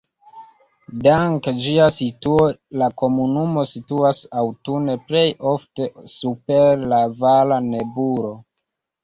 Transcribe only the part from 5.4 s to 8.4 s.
ofte super la vala nebulo.